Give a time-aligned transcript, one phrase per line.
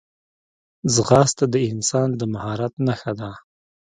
[0.93, 3.31] ځغاسته د انسان د مهارت نښه ده